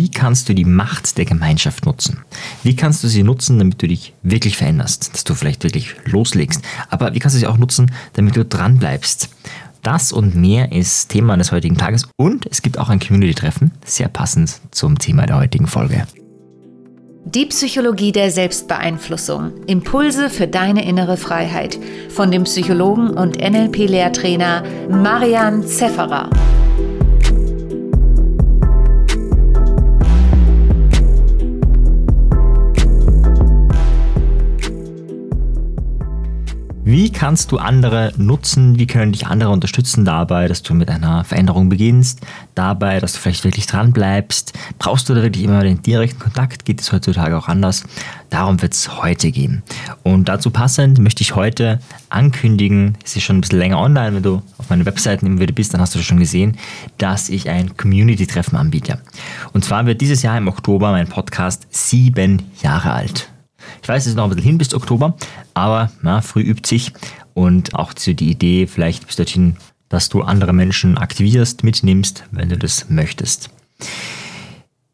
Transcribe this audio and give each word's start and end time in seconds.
Wie 0.00 0.10
kannst 0.10 0.48
du 0.48 0.54
die 0.54 0.64
Macht 0.64 1.18
der 1.18 1.26
Gemeinschaft 1.26 1.84
nutzen? 1.84 2.20
Wie 2.62 2.74
kannst 2.74 3.04
du 3.04 3.08
sie 3.08 3.22
nutzen, 3.22 3.58
damit 3.58 3.82
du 3.82 3.86
dich 3.86 4.14
wirklich 4.22 4.56
veränderst, 4.56 5.12
dass 5.12 5.24
du 5.24 5.34
vielleicht 5.34 5.62
wirklich 5.62 5.94
loslegst? 6.06 6.62
Aber 6.88 7.12
wie 7.12 7.18
kannst 7.18 7.36
du 7.36 7.38
sie 7.38 7.46
auch 7.46 7.58
nutzen, 7.58 7.92
damit 8.14 8.34
du 8.34 8.46
dran 8.46 8.78
bleibst? 8.78 9.28
Das 9.82 10.10
und 10.10 10.34
mehr 10.34 10.72
ist 10.72 11.10
Thema 11.10 11.36
des 11.36 11.52
heutigen 11.52 11.76
Tages 11.76 12.08
und 12.16 12.46
es 12.46 12.62
gibt 12.62 12.78
auch 12.78 12.88
ein 12.88 12.98
Community-Treffen, 12.98 13.72
sehr 13.84 14.08
passend 14.08 14.58
zum 14.70 14.98
Thema 14.98 15.26
der 15.26 15.36
heutigen 15.36 15.66
Folge. 15.66 16.06
Die 17.26 17.44
Psychologie 17.44 18.12
der 18.12 18.30
Selbstbeeinflussung. 18.30 19.52
Impulse 19.66 20.30
für 20.30 20.48
deine 20.48 20.86
innere 20.86 21.18
Freiheit. 21.18 21.78
Von 22.08 22.30
dem 22.30 22.44
Psychologen 22.44 23.10
und 23.10 23.36
NLP-Lehrtrainer 23.36 24.64
Marian 24.88 25.62
Zefferer. 25.62 26.30
Wie 36.90 37.12
kannst 37.12 37.52
du 37.52 37.58
andere 37.58 38.12
nutzen? 38.16 38.76
Wie 38.76 38.88
können 38.88 39.12
dich 39.12 39.28
andere 39.28 39.50
unterstützen 39.50 40.04
dabei, 40.04 40.48
dass 40.48 40.64
du 40.64 40.74
mit 40.74 40.90
einer 40.90 41.22
Veränderung 41.22 41.68
beginnst? 41.68 42.18
Dabei, 42.56 42.98
dass 42.98 43.12
du 43.12 43.20
vielleicht 43.20 43.44
wirklich 43.44 43.68
dran 43.68 43.92
bleibst? 43.92 44.54
Brauchst 44.80 45.08
du 45.08 45.14
da 45.14 45.22
wirklich 45.22 45.44
immer 45.44 45.62
den 45.62 45.82
direkten 45.82 46.18
Kontakt? 46.18 46.64
Geht 46.64 46.80
es 46.80 46.90
heutzutage 46.90 47.38
auch 47.38 47.46
anders? 47.46 47.84
Darum 48.28 48.60
wird 48.60 48.74
es 48.74 49.00
heute 49.00 49.30
gehen. 49.30 49.62
Und 50.02 50.28
dazu 50.28 50.50
passend 50.50 50.98
möchte 50.98 51.22
ich 51.22 51.36
heute 51.36 51.78
ankündigen, 52.08 52.98
es 53.04 53.14
ist 53.14 53.22
schon 53.22 53.38
ein 53.38 53.42
bisschen 53.42 53.60
länger 53.60 53.78
online, 53.78 54.16
wenn 54.16 54.24
du 54.24 54.42
auf 54.58 54.68
meinen 54.68 54.84
Webseiten 54.84 55.26
immer 55.26 55.38
wieder 55.38 55.54
bist, 55.54 55.72
dann 55.72 55.80
hast 55.80 55.94
du 55.94 56.00
schon 56.00 56.18
gesehen, 56.18 56.58
dass 56.98 57.28
ich 57.28 57.48
ein 57.48 57.76
Community-Treffen 57.76 58.58
anbiete. 58.58 58.98
Und 59.52 59.64
zwar 59.64 59.86
wird 59.86 60.00
dieses 60.00 60.22
Jahr 60.22 60.36
im 60.36 60.48
Oktober 60.48 60.90
mein 60.90 61.06
Podcast 61.06 61.68
sieben 61.70 62.42
Jahre 62.60 62.90
alt. 62.90 63.29
Ich 63.82 63.88
weiß, 63.88 64.02
es 64.02 64.10
ist 64.10 64.16
noch 64.16 64.24
ein 64.24 64.30
bisschen 64.30 64.44
hin 64.44 64.58
bis 64.58 64.74
Oktober, 64.74 65.16
aber 65.54 65.90
na, 66.02 66.20
früh 66.20 66.42
übt 66.42 66.68
sich 66.68 66.92
und 67.34 67.74
auch 67.74 67.92
so 67.96 68.12
die 68.12 68.30
Idee 68.30 68.66
vielleicht 68.66 69.06
bis 69.06 69.16
dorthin, 69.16 69.56
dass 69.88 70.08
du 70.08 70.22
andere 70.22 70.52
Menschen 70.52 70.98
aktivierst, 70.98 71.64
mitnimmst, 71.64 72.24
wenn 72.30 72.48
du 72.48 72.56
das 72.56 72.88
möchtest. 72.88 73.50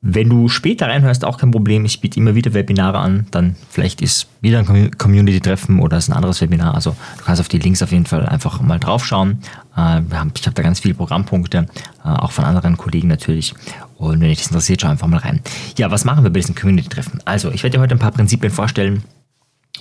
Wenn 0.08 0.28
du 0.28 0.48
später 0.48 0.86
reinhörst, 0.86 1.24
auch 1.24 1.36
kein 1.36 1.50
Problem. 1.50 1.84
Ich 1.84 2.00
biete 2.00 2.20
immer 2.20 2.36
wieder 2.36 2.54
Webinare 2.54 2.98
an. 2.98 3.26
Dann 3.32 3.56
vielleicht 3.68 4.00
ist 4.00 4.28
wieder 4.40 4.60
ein 4.60 4.96
Community-Treffen 4.96 5.80
oder 5.80 5.96
ist 5.96 6.08
ein 6.08 6.12
anderes 6.12 6.40
Webinar. 6.40 6.74
Also 6.74 6.94
du 7.18 7.24
kannst 7.24 7.40
auf 7.40 7.48
die 7.48 7.58
Links 7.58 7.82
auf 7.82 7.90
jeden 7.90 8.06
Fall 8.06 8.24
einfach 8.24 8.60
mal 8.60 8.78
draufschauen. 8.78 9.40
Äh, 9.76 10.02
ich 10.34 10.46
habe 10.46 10.54
da 10.54 10.62
ganz 10.62 10.78
viele 10.78 10.94
Programmpunkte, 10.94 11.66
äh, 12.04 12.08
auch 12.08 12.30
von 12.30 12.44
anderen 12.44 12.76
Kollegen 12.76 13.08
natürlich. 13.08 13.54
Und 13.96 14.20
wenn 14.20 14.28
dich 14.28 14.38
das 14.38 14.48
interessiert, 14.48 14.82
schau 14.82 14.88
einfach 14.88 15.06
mal 15.06 15.18
rein. 15.18 15.40
Ja, 15.78 15.90
was 15.90 16.04
machen 16.04 16.22
wir 16.22 16.30
bei 16.30 16.40
diesem 16.40 16.54
Community-Treffen? 16.54 17.20
Also, 17.24 17.50
ich 17.50 17.62
werde 17.62 17.76
dir 17.76 17.82
heute 17.82 17.94
ein 17.94 17.98
paar 17.98 18.12
Prinzipien 18.12 18.52
vorstellen, 18.52 19.02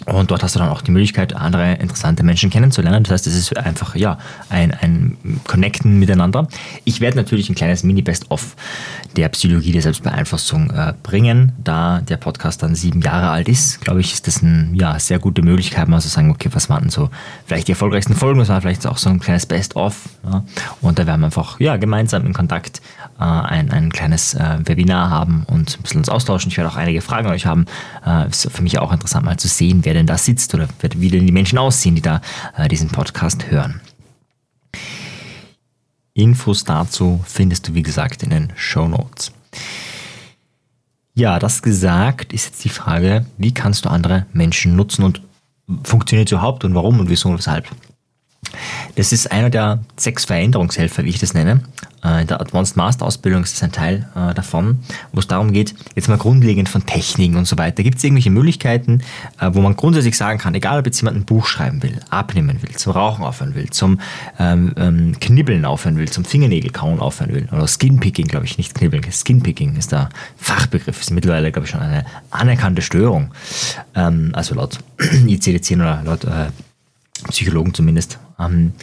und 0.05 0.29
dort 0.29 0.43
hast 0.43 0.55
du 0.55 0.59
dann 0.59 0.69
auch 0.69 0.81
die 0.81 0.91
Möglichkeit, 0.91 1.35
andere 1.35 1.73
interessante 1.75 2.23
Menschen 2.23 2.49
kennenzulernen. 2.49 3.03
Das 3.03 3.13
heißt, 3.13 3.27
es 3.27 3.35
ist 3.35 3.57
einfach 3.57 3.95
ja, 3.95 4.17
ein, 4.49 4.73
ein 4.73 5.17
Connecten 5.47 5.99
miteinander. 5.99 6.47
Ich 6.83 6.99
werde 6.99 7.17
natürlich 7.17 7.49
ein 7.49 7.55
kleines 7.55 7.83
Mini-Best-of 7.83 8.55
der 9.15 9.29
Psychologie 9.29 9.71
der 9.71 9.81
Selbstbeeinflussung 9.81 10.69
äh, 10.71 10.93
bringen. 11.01 11.53
Da 11.63 12.01
der 12.01 12.17
Podcast 12.17 12.61
dann 12.61 12.75
sieben 12.75 13.01
Jahre 13.01 13.29
alt 13.29 13.47
ist, 13.47 13.81
glaube 13.81 14.01
ich, 14.01 14.13
ist 14.13 14.27
das 14.27 14.43
eine 14.43 14.69
ja, 14.73 14.99
sehr 14.99 15.19
gute 15.19 15.41
Möglichkeit, 15.41 15.87
mal 15.87 16.01
zu 16.01 16.09
sagen, 16.09 16.29
okay, 16.29 16.49
was 16.51 16.69
waren 16.69 16.89
so 16.89 17.09
vielleicht 17.45 17.67
die 17.67 17.71
erfolgreichsten 17.71 18.15
Folgen, 18.15 18.39
was 18.39 18.49
war 18.49 18.59
vielleicht 18.59 18.85
auch 18.85 18.97
so 18.97 19.09
ein 19.09 19.21
kleines 19.21 19.45
Best-of. 19.45 20.09
Ja? 20.25 20.43
Und 20.81 20.99
da 20.99 21.07
werden 21.07 21.21
wir 21.21 21.27
einfach 21.27 21.59
ja, 21.61 21.77
gemeinsam 21.77 22.25
in 22.25 22.33
Kontakt 22.33 22.81
äh, 23.17 23.23
ein, 23.23 23.71
ein 23.71 23.93
kleines 23.93 24.33
äh, 24.33 24.57
Webinar 24.65 25.09
haben 25.09 25.45
und 25.47 25.77
ein 25.79 25.81
bisschen 25.81 25.99
uns 25.99 26.09
austauschen. 26.09 26.51
Ich 26.51 26.57
werde 26.57 26.69
auch 26.69 26.75
einige 26.75 27.01
Fragen 27.01 27.27
an 27.27 27.33
euch 27.33 27.45
haben. 27.45 27.65
Äh, 28.05 28.27
ist 28.27 28.51
für 28.51 28.61
mich 28.61 28.77
auch 28.79 28.91
interessant 28.91 29.25
mal 29.25 29.37
zu 29.37 29.47
sehen, 29.47 29.84
wer 29.85 29.93
denn 29.93 30.07
da 30.07 30.17
sitzt 30.17 30.53
oder 30.53 30.67
wie 30.95 31.09
denn 31.09 31.25
die 31.25 31.31
Menschen 31.31 31.57
aussehen, 31.57 31.95
die 31.95 32.01
da 32.01 32.21
äh, 32.57 32.67
diesen 32.67 32.89
Podcast 32.89 33.49
hören. 33.49 33.81
Infos 36.13 36.63
dazu 36.63 37.23
findest 37.25 37.67
du, 37.67 37.73
wie 37.73 37.83
gesagt, 37.83 38.23
in 38.23 38.29
den 38.29 38.53
Show 38.55 38.87
Notes. 38.87 39.31
Ja, 41.13 41.39
das 41.39 41.61
gesagt 41.61 42.33
ist 42.33 42.45
jetzt 42.45 42.63
die 42.63 42.69
Frage, 42.69 43.25
wie 43.37 43.53
kannst 43.53 43.85
du 43.85 43.89
andere 43.89 44.25
Menschen 44.33 44.75
nutzen 44.75 45.03
und 45.03 45.21
funktioniert 45.83 46.31
überhaupt 46.31 46.63
und 46.63 46.75
warum 46.75 46.99
und 46.99 47.09
wieso 47.09 47.29
und 47.29 47.37
weshalb? 47.37 47.67
Das 48.95 49.11
ist 49.11 49.31
einer 49.31 49.49
der 49.49 49.79
sechs 49.97 50.25
Veränderungshelfer, 50.25 51.03
wie 51.03 51.09
ich 51.09 51.19
das 51.19 51.33
nenne. 51.33 51.61
Äh, 52.03 52.21
in 52.21 52.27
der 52.27 52.39
Advanced 52.39 52.77
Master 52.77 53.05
Ausbildung 53.05 53.43
ist 53.43 53.53
das 53.53 53.63
ein 53.63 53.71
Teil 53.71 54.07
äh, 54.15 54.33
davon, 54.33 54.79
wo 55.11 55.19
es 55.19 55.27
darum 55.27 55.51
geht, 55.51 55.73
jetzt 55.95 56.07
mal 56.07 56.17
grundlegend 56.17 56.69
von 56.69 56.85
Techniken 56.85 57.35
und 57.35 57.45
so 57.45 57.57
weiter. 57.57 57.83
Gibt 57.83 57.97
es 57.97 58.03
irgendwelche 58.03 58.29
Möglichkeiten, 58.29 59.01
äh, 59.39 59.49
wo 59.53 59.61
man 59.61 59.75
grundsätzlich 59.75 60.15
sagen 60.15 60.39
kann, 60.39 60.53
egal 60.53 60.79
ob 60.79 60.85
jetzt 60.85 60.99
jemand 61.01 61.17
ein 61.17 61.25
Buch 61.25 61.47
schreiben 61.47 61.81
will, 61.81 61.99
abnehmen 62.09 62.61
will, 62.61 62.75
zum 62.75 62.93
Rauchen 62.93 63.23
aufhören 63.23 63.55
will, 63.55 63.69
zum 63.71 63.99
ähm, 64.39 64.73
ähm, 64.77 65.19
Knibbeln 65.19 65.65
aufhören 65.65 65.97
will, 65.97 66.09
zum 66.09 66.25
Fingernägel 66.25 66.71
kauen 66.71 66.99
aufhören 66.99 67.33
will, 67.33 67.49
oder 67.51 67.67
Skinpicking, 67.67 68.27
glaube 68.27 68.45
ich, 68.45 68.57
nicht 68.57 68.75
Knibbeln, 68.75 69.03
Skinpicking 69.11 69.75
ist 69.75 69.91
der 69.91 70.09
Fachbegriff, 70.37 71.01
ist 71.01 71.11
mittlerweile, 71.11 71.51
glaube 71.51 71.65
ich, 71.65 71.71
schon 71.71 71.81
eine 71.81 72.05
anerkannte 72.29 72.81
Störung. 72.81 73.31
Ähm, 73.95 74.31
also 74.33 74.55
laut 74.55 74.79
ICD-10 74.99 75.75
oder 75.75 76.01
laut 76.03 76.23
äh, 76.23 76.47
Psychologen 77.29 77.73
zumindest. 77.73 78.19
Ähm, 78.39 78.73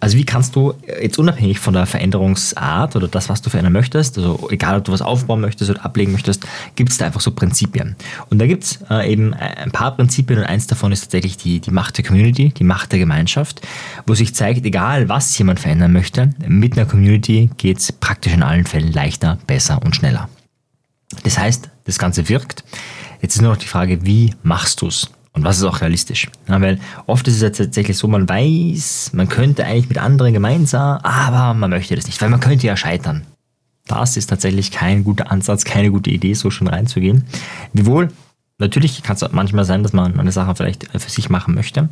also 0.00 0.16
wie 0.16 0.24
kannst 0.24 0.56
du 0.56 0.72
jetzt 1.02 1.18
unabhängig 1.18 1.58
von 1.58 1.74
der 1.74 1.84
Veränderungsart 1.84 2.96
oder 2.96 3.06
das, 3.06 3.28
was 3.28 3.42
du 3.42 3.50
verändern 3.50 3.74
möchtest, 3.74 4.16
also 4.16 4.48
egal 4.50 4.78
ob 4.78 4.84
du 4.84 4.92
was 4.92 5.02
aufbauen 5.02 5.42
möchtest 5.42 5.70
oder 5.70 5.84
ablegen 5.84 6.12
möchtest, 6.12 6.46
gibt 6.74 6.90
es 6.90 6.96
da 6.96 7.04
einfach 7.04 7.20
so 7.20 7.32
Prinzipien. 7.32 7.96
Und 8.30 8.38
da 8.38 8.46
gibt 8.46 8.64
es 8.64 8.78
äh, 8.88 9.12
eben 9.12 9.34
ein 9.34 9.70
paar 9.72 9.94
Prinzipien 9.94 10.38
und 10.38 10.46
eins 10.46 10.66
davon 10.66 10.90
ist 10.90 11.02
tatsächlich 11.02 11.36
die, 11.36 11.60
die 11.60 11.70
Macht 11.70 11.98
der 11.98 12.04
Community, 12.06 12.48
die 12.48 12.64
Macht 12.64 12.92
der 12.92 12.98
Gemeinschaft, 12.98 13.60
wo 14.06 14.14
sich 14.14 14.34
zeigt, 14.34 14.64
egal 14.64 15.10
was 15.10 15.36
jemand 15.36 15.60
verändern 15.60 15.92
möchte, 15.92 16.30
mit 16.48 16.78
einer 16.78 16.86
Community 16.86 17.50
geht 17.58 17.78
es 17.78 17.92
praktisch 17.92 18.32
in 18.32 18.42
allen 18.42 18.64
Fällen 18.64 18.92
leichter, 18.92 19.38
besser 19.46 19.82
und 19.84 19.94
schneller. 19.94 20.30
Das 21.24 21.38
heißt, 21.38 21.68
das 21.84 21.98
Ganze 21.98 22.28
wirkt. 22.30 22.64
Jetzt 23.20 23.36
ist 23.36 23.42
nur 23.42 23.50
noch 23.50 23.58
die 23.58 23.66
Frage, 23.66 24.06
wie 24.06 24.34
machst 24.42 24.80
du 24.80 24.86
es? 24.86 25.10
Und 25.32 25.44
was 25.44 25.58
ist 25.58 25.64
auch 25.64 25.80
realistisch? 25.80 26.28
Ja, 26.48 26.60
weil 26.60 26.80
oft 27.06 27.26
ist 27.28 27.36
es 27.36 27.42
ja 27.42 27.50
tatsächlich 27.50 27.96
so, 27.96 28.08
man 28.08 28.28
weiß, 28.28 29.12
man 29.14 29.28
könnte 29.28 29.64
eigentlich 29.64 29.88
mit 29.88 29.98
anderen 29.98 30.32
gemeinsam, 30.32 30.98
aber 31.02 31.54
man 31.54 31.70
möchte 31.70 31.94
das 31.94 32.06
nicht, 32.06 32.20
weil 32.20 32.30
man 32.30 32.40
könnte 32.40 32.66
ja 32.66 32.76
scheitern. 32.76 33.26
Das 33.86 34.16
ist 34.16 34.28
tatsächlich 34.28 34.70
kein 34.70 35.04
guter 35.04 35.30
Ansatz, 35.30 35.64
keine 35.64 35.90
gute 35.90 36.10
Idee, 36.10 36.34
so 36.34 36.50
schon 36.50 36.68
reinzugehen. 36.68 37.24
Wiewohl, 37.72 38.08
natürlich 38.58 39.02
kann 39.02 39.16
es 39.16 39.32
manchmal 39.32 39.64
sein, 39.64 39.82
dass 39.82 39.92
man 39.92 40.18
eine 40.18 40.32
Sache 40.32 40.54
vielleicht 40.54 40.88
für 40.92 41.10
sich 41.10 41.30
machen 41.30 41.54
möchte. 41.54 41.88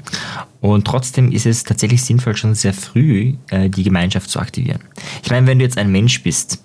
Und 0.61 0.87
trotzdem 0.87 1.33
ist 1.33 1.47
es 1.47 1.65
tatsächlich 1.65 2.03
sinnvoll, 2.03 2.37
schon 2.37 2.55
sehr 2.55 2.75
früh 2.75 3.35
äh, 3.51 3.69
die 3.69 3.83
Gemeinschaft 3.83 4.31
zu 4.31 4.39
aktivieren. 4.39 4.81
Ich 5.23 5.31
meine, 5.31 5.47
wenn 5.47 5.59
du 5.59 5.65
jetzt 5.65 5.79
ein 5.79 5.91
Mensch 5.91 6.23
bist, 6.23 6.63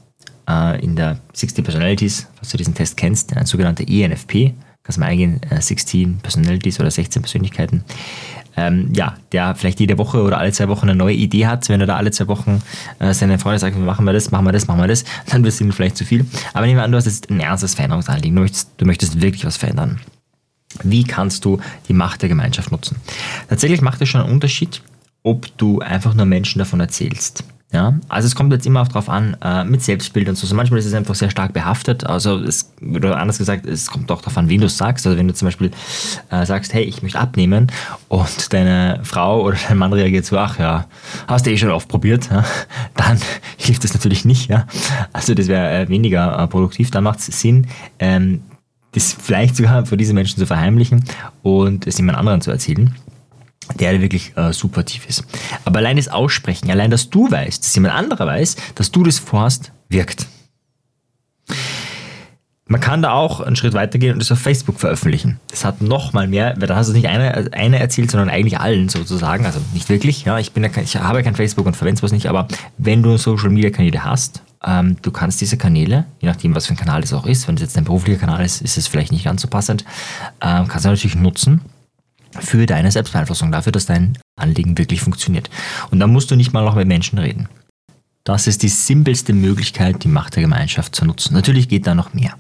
äh, 0.47 0.83
in 0.83 0.95
der 0.95 1.19
60 1.33 1.63
Personalities, 1.63 2.27
falls 2.35 2.49
du 2.49 2.57
diesen 2.57 2.73
Test 2.73 2.97
kennst, 2.97 3.35
ein 3.35 3.45
sogenannter 3.45 3.85
ENFP, 3.87 4.53
kannst 4.83 4.97
du 4.97 5.01
mal 5.01 5.07
eingehen, 5.07 5.41
äh, 5.49 5.61
16 5.61 6.19
Personalities 6.19 6.79
oder 6.79 6.91
16 6.91 7.21
Persönlichkeiten. 7.21 7.83
Ähm, 8.55 8.91
ja, 8.93 9.15
der 9.31 9.55
vielleicht 9.55 9.79
jede 9.79 9.97
Woche 9.97 10.21
oder 10.21 10.37
alle 10.37 10.51
zwei 10.51 10.67
Wochen 10.67 10.87
eine 10.87 10.95
neue 10.95 11.15
Idee 11.15 11.47
hat, 11.47 11.67
wenn 11.69 11.81
er 11.81 11.87
da 11.87 11.95
alle 11.95 12.11
zwei 12.11 12.27
Wochen 12.27 12.61
äh, 12.99 13.13
seine 13.13 13.39
Freunde 13.39 13.59
sagt, 13.59 13.77
machen 13.77 14.05
wir 14.05 14.13
das, 14.13 14.29
machen 14.29 14.45
wir 14.45 14.51
das, 14.51 14.67
machen 14.67 14.81
wir 14.81 14.87
das, 14.87 15.05
dann 15.27 15.43
wird 15.43 15.53
es 15.53 15.61
ihnen 15.61 15.71
vielleicht 15.71 15.97
zu 15.97 16.05
viel. 16.05 16.25
Aber 16.53 16.65
nehmen 16.65 16.77
wir 16.77 16.83
an, 16.83 16.91
du 16.91 16.97
hast 16.97 17.05
jetzt 17.05 17.31
ein 17.31 17.39
ernstes 17.39 17.73
Veränderungsanliegen, 17.73 18.35
du 18.35 18.41
möchtest, 18.41 18.69
du 18.77 18.85
möchtest 18.85 19.21
wirklich 19.21 19.45
was 19.45 19.57
verändern. 19.57 19.99
Wie 20.83 21.03
kannst 21.03 21.45
du 21.45 21.59
die 21.87 21.93
Macht 21.93 22.21
der 22.21 22.29
Gemeinschaft 22.29 22.71
nutzen? 22.71 22.97
Tatsächlich 23.47 23.81
macht 23.81 24.01
es 24.01 24.09
schon 24.09 24.21
einen 24.21 24.31
Unterschied, 24.31 24.81
ob 25.23 25.55
du 25.57 25.79
einfach 25.79 26.13
nur 26.13 26.25
Menschen 26.25 26.59
davon 26.59 26.79
erzählst. 26.79 27.43
Ja, 27.71 27.99
also 28.07 28.27
es 28.27 28.35
kommt 28.35 28.53
jetzt 28.53 28.67
immer 28.67 28.83
auch 28.83 28.87
darauf 28.87 29.09
an, 29.09 29.35
äh, 29.41 29.63
mit 29.63 29.81
Selbstbild 29.81 30.29
und 30.29 30.35
so. 30.35 30.45
so. 30.45 30.53
Manchmal 30.53 30.79
ist 30.79 30.85
es 30.85 30.93
einfach 30.93 31.15
sehr 31.15 31.31
stark 31.31 31.53
behaftet. 31.53 32.05
Also 32.05 32.37
es, 32.37 32.62
oder 32.93 33.17
anders 33.17 33.37
gesagt, 33.37 33.65
es 33.65 33.87
kommt 33.89 34.11
auch 34.11 34.23
an, 34.35 34.49
wen 34.49 34.61
du 34.61 34.69
sagst. 34.69 35.05
Also 35.05 35.17
wenn 35.17 35.27
du 35.27 35.33
zum 35.33 35.47
Beispiel 35.47 35.71
äh, 36.29 36.45
sagst, 36.45 36.73
hey, 36.73 36.83
ich 36.83 37.01
möchte 37.01 37.19
abnehmen 37.19 37.71
und 38.07 38.53
deine 38.53 38.99
Frau 39.03 39.41
oder 39.41 39.57
dein 39.67 39.77
Mann 39.77 39.93
reagiert 39.93 40.25
so, 40.25 40.37
ach 40.37 40.59
ja, 40.59 40.85
hast 41.27 41.45
du 41.45 41.51
eh 41.51 41.57
schon 41.57 41.71
oft 41.71 41.87
probiert, 41.87 42.29
ja? 42.31 42.43
dann 42.95 43.19
hilft 43.57 43.83
das 43.83 43.93
natürlich 43.93 44.25
nicht. 44.25 44.49
Ja? 44.49 44.67
Also 45.11 45.33
das 45.33 45.47
wäre 45.47 45.83
äh, 45.83 45.89
weniger 45.89 46.39
äh, 46.39 46.47
produktiv. 46.47 46.91
Dann 46.91 47.03
macht 47.03 47.19
es 47.19 47.39
Sinn, 47.39 47.67
ähm, 47.99 48.41
das 48.91 49.13
vielleicht 49.13 49.55
sogar 49.55 49.85
für 49.85 49.97
diese 49.97 50.13
Menschen 50.13 50.37
zu 50.37 50.45
verheimlichen 50.45 51.03
und 51.41 51.87
es 51.87 51.97
jemand 51.97 52.17
anderen 52.17 52.41
zu 52.41 52.51
erzählen 52.51 52.95
der 53.79 54.01
wirklich 54.01 54.33
äh, 54.35 54.51
super 54.53 54.85
tief 54.85 55.07
ist. 55.07 55.23
Aber 55.65 55.79
allein 55.79 55.97
das 55.97 56.09
Aussprechen, 56.09 56.69
allein, 56.69 56.91
dass 56.91 57.09
du 57.09 57.29
weißt, 57.31 57.63
dass 57.63 57.75
jemand 57.75 57.93
anderer 57.93 58.25
weiß, 58.25 58.57
dass 58.75 58.91
du 58.91 59.03
das 59.03 59.19
vorhast, 59.19 59.71
wirkt. 59.89 60.27
Man 62.65 62.79
kann 62.79 63.01
da 63.01 63.11
auch 63.11 63.41
einen 63.41 63.57
Schritt 63.57 63.73
weitergehen 63.73 64.13
und 64.13 64.19
das 64.19 64.31
auf 64.31 64.39
Facebook 64.39 64.79
veröffentlichen. 64.79 65.39
Das 65.49 65.65
hat 65.65 65.81
noch 65.81 66.13
mal 66.13 66.27
mehr, 66.27 66.55
weil 66.57 66.67
da 66.67 66.75
hast 66.77 66.87
du 66.89 66.93
nicht 66.93 67.07
eine, 67.07 67.51
eine 67.51 67.79
erzählt, 67.79 68.09
sondern 68.09 68.29
eigentlich 68.29 68.59
allen 68.59 68.87
sozusagen. 68.87 69.45
Also 69.45 69.59
nicht 69.73 69.89
wirklich. 69.89 70.23
Ja, 70.23 70.39
ich, 70.39 70.53
bin 70.53 70.63
ja, 70.63 70.69
ich 70.81 70.95
habe 70.95 71.23
kein 71.23 71.35
Facebook 71.35 71.65
und 71.65 71.75
verwende 71.75 72.05
es 72.05 72.11
nicht, 72.13 72.27
aber 72.27 72.47
wenn 72.77 73.03
du 73.03 73.17
Social 73.17 73.49
Media 73.49 73.69
Kanäle 73.69 74.05
hast, 74.05 74.43
ähm, 74.63 74.95
du 75.01 75.11
kannst 75.11 75.41
diese 75.41 75.57
Kanäle, 75.57 76.05
je 76.21 76.29
nachdem, 76.29 76.55
was 76.55 76.67
für 76.67 76.73
ein 76.73 76.77
Kanal 76.77 77.03
es 77.03 77.11
auch 77.13 77.25
ist, 77.25 77.47
wenn 77.47 77.55
es 77.55 77.61
jetzt 77.61 77.77
ein 77.77 77.83
beruflicher 77.83 78.19
Kanal 78.19 78.43
ist, 78.45 78.61
ist 78.61 78.77
es 78.77 78.87
vielleicht 78.87 79.11
nicht 79.11 79.25
ganz 79.25 79.41
so 79.41 79.49
passend, 79.49 79.83
ähm, 80.41 80.67
kannst 80.67 80.85
du 80.85 80.89
natürlich 80.89 81.15
nutzen 81.15 81.61
für 82.39 82.65
deine 82.65 82.91
Selbstbeeinflussung, 82.91 83.51
dafür, 83.51 83.71
dass 83.71 83.85
dein 83.85 84.17
Anliegen 84.35 84.77
wirklich 84.77 85.01
funktioniert. 85.01 85.49
Und 85.91 85.99
da 85.99 86.07
musst 86.07 86.31
du 86.31 86.35
nicht 86.35 86.53
mal 86.53 86.63
noch 86.63 86.75
mit 86.75 86.87
Menschen 86.87 87.19
reden. 87.19 87.47
Das 88.23 88.47
ist 88.47 88.63
die 88.63 88.69
simpelste 88.69 89.33
Möglichkeit, 89.33 90.03
die 90.03 90.07
Macht 90.07 90.35
der 90.35 90.43
Gemeinschaft 90.43 90.95
zu 90.95 91.05
nutzen. 91.05 91.33
Natürlich 91.33 91.67
geht 91.67 91.87
da 91.87 91.93
noch 91.93 92.13
mehr. 92.13 92.33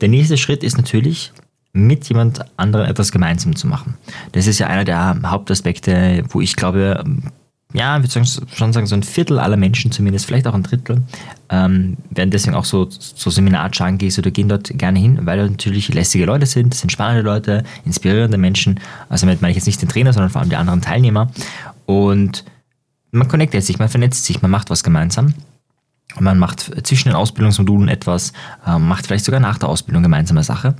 Der 0.00 0.08
nächste 0.08 0.36
Schritt 0.36 0.64
ist 0.64 0.76
natürlich, 0.76 1.32
mit 1.72 2.08
jemand 2.08 2.40
anderem 2.56 2.86
etwas 2.86 3.12
gemeinsam 3.12 3.54
zu 3.54 3.68
machen. 3.68 3.96
Das 4.32 4.48
ist 4.48 4.58
ja 4.58 4.66
einer 4.66 4.84
der 4.84 5.20
Hauptaspekte, 5.24 6.24
wo 6.30 6.40
ich 6.40 6.56
glaube, 6.56 7.04
ja, 7.72 7.96
ich 7.98 8.14
würde 8.14 8.26
schon 8.26 8.72
sagen, 8.72 8.86
so 8.86 8.96
ein 8.96 9.04
Viertel 9.04 9.38
aller 9.38 9.56
Menschen 9.56 9.92
zumindest, 9.92 10.26
vielleicht 10.26 10.48
auch 10.48 10.54
ein 10.54 10.64
Drittel, 10.64 11.02
ähm, 11.48 11.96
werden 12.10 12.30
deswegen 12.30 12.56
auch 12.56 12.64
so, 12.64 12.88
so 12.90 13.30
Seminarchagen 13.30 13.98
gehst 13.98 14.18
oder 14.18 14.32
gehen 14.32 14.48
dort 14.48 14.76
gerne 14.76 14.98
hin, 14.98 15.20
weil 15.22 15.38
dort 15.38 15.52
natürlich 15.52 15.94
lässige 15.94 16.24
Leute 16.24 16.46
sind, 16.46 16.74
sind 16.74 16.90
spannende 16.90 17.22
Leute, 17.22 17.62
inspirierende 17.84 18.38
Menschen. 18.38 18.80
Also 19.08 19.26
damit 19.26 19.40
meine 19.40 19.52
ich 19.52 19.56
jetzt 19.56 19.66
nicht 19.66 19.80
den 19.80 19.88
Trainer, 19.88 20.12
sondern 20.12 20.30
vor 20.30 20.40
allem 20.40 20.50
die 20.50 20.56
anderen 20.56 20.80
Teilnehmer. 20.80 21.30
Und 21.86 22.44
man 23.12 23.28
connectet 23.28 23.64
sich, 23.64 23.78
man 23.78 23.88
vernetzt 23.88 24.24
sich, 24.24 24.42
man 24.42 24.50
macht 24.50 24.70
was 24.70 24.82
gemeinsam. 24.82 25.34
Man 26.18 26.38
macht 26.38 26.86
zwischen 26.86 27.08
den 27.08 27.16
Ausbildungsmodulen 27.16 27.88
etwas, 27.88 28.32
äh, 28.66 28.78
macht 28.78 29.06
vielleicht 29.06 29.24
sogar 29.24 29.40
nach 29.40 29.58
der 29.58 29.68
Ausbildung 29.68 30.02
gemeinsame 30.02 30.42
Sache. 30.42 30.74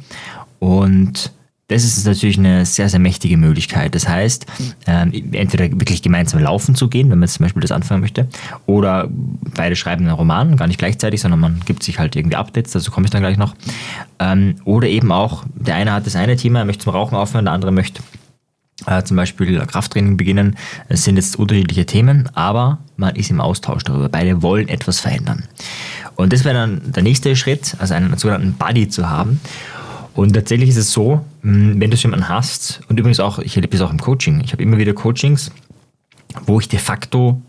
Und 0.58 1.32
das 1.68 1.84
ist 1.84 2.04
natürlich 2.04 2.36
eine 2.36 2.66
sehr, 2.66 2.88
sehr 2.88 2.98
mächtige 2.98 3.36
Möglichkeit. 3.36 3.94
Das 3.94 4.08
heißt, 4.08 4.44
ähm, 4.88 5.12
entweder 5.32 5.70
wirklich 5.70 6.02
gemeinsam 6.02 6.40
laufen 6.40 6.74
zu 6.74 6.88
gehen, 6.88 7.10
wenn 7.10 7.20
man 7.20 7.28
zum 7.28 7.44
Beispiel 7.44 7.62
das 7.62 7.70
anfangen 7.70 8.00
möchte, 8.00 8.26
oder 8.66 9.08
beide 9.54 9.76
schreiben 9.76 10.04
einen 10.04 10.16
Roman, 10.16 10.56
gar 10.56 10.66
nicht 10.66 10.78
gleichzeitig, 10.78 11.20
sondern 11.20 11.38
man 11.38 11.60
gibt 11.64 11.84
sich 11.84 12.00
halt 12.00 12.16
irgendwie 12.16 12.36
Updates, 12.36 12.72
dazu 12.72 12.90
komme 12.90 13.06
ich 13.06 13.12
dann 13.12 13.22
gleich 13.22 13.36
noch. 13.36 13.54
Ähm, 14.18 14.56
oder 14.64 14.88
eben 14.88 15.12
auch, 15.12 15.44
der 15.54 15.76
eine 15.76 15.92
hat 15.92 16.06
das 16.06 16.16
eine 16.16 16.34
Thema, 16.34 16.58
er 16.58 16.64
möchte 16.64 16.84
zum 16.84 16.92
Rauchen 16.92 17.16
aufhören, 17.16 17.44
der 17.44 17.54
andere 17.54 17.70
möchte 17.70 18.02
äh, 18.90 19.04
zum 19.04 19.16
Beispiel 19.16 19.58
Krafttraining 19.66 20.16
beginnen. 20.16 20.56
Es 20.88 21.04
sind 21.04 21.16
jetzt 21.16 21.38
unterschiedliche 21.38 21.86
Themen, 21.86 22.28
aber 22.34 22.78
man 22.96 23.14
ist 23.14 23.30
im 23.30 23.40
Austausch 23.40 23.84
darüber. 23.84 24.08
Beide 24.08 24.42
wollen 24.42 24.68
etwas 24.68 25.00
verändern. 25.00 25.44
Und 26.16 26.32
das 26.32 26.44
wäre 26.44 26.54
dann 26.54 26.92
der 26.92 27.02
nächste 27.02 27.34
Schritt, 27.36 27.76
also 27.78 27.94
einen 27.94 28.16
sogenannten 28.18 28.54
Buddy 28.54 28.88
zu 28.88 29.08
haben. 29.08 29.40
Und 30.14 30.34
tatsächlich 30.34 30.70
ist 30.70 30.76
es 30.76 30.92
so, 30.92 31.24
hm, 31.42 31.80
wenn 31.80 31.90
du 31.90 31.96
jemanden 31.96 32.28
hast, 32.28 32.80
und 32.88 32.98
übrigens 32.98 33.20
auch, 33.20 33.38
ich 33.38 33.56
erlebe 33.56 33.76
das 33.76 33.86
auch 33.86 33.92
im 33.92 34.00
Coaching, 34.00 34.40
ich 34.40 34.52
habe 34.52 34.62
immer 34.62 34.76
wieder 34.76 34.92
Coachings, 34.92 35.50
wo 36.46 36.60
ich 36.60 36.68
de 36.68 36.78
facto 36.78 37.40